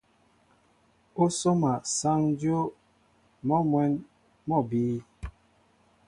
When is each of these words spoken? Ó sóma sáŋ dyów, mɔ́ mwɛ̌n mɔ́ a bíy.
Ó 1.21 1.25
sóma 1.39 1.71
sáŋ 1.95 2.21
dyów, 2.39 2.69
mɔ́ 3.47 3.59
mwɛ̌n 3.69 3.91
mɔ́ 4.47 4.59
a 4.63 4.65
bíy. 4.69 4.95